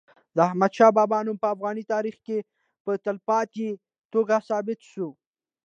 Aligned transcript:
د 0.35 0.37
احمد 0.47 0.71
شاه 0.77 0.91
بابا 0.97 1.19
نوم 1.25 1.37
په 1.43 1.47
افغان 1.53 1.75
تاریخ 1.93 2.15
کي 2.25 2.37
په 2.83 2.91
تلپاتې 3.05 3.67
توګه 4.13 4.35
ثبت 4.47 4.79
سوی. 4.91 5.11